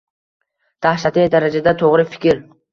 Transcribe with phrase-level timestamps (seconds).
[0.87, 2.45] Dahshatli darajada to’g’ri fikr